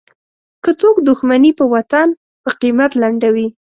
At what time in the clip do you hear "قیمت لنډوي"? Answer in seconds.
2.61-3.47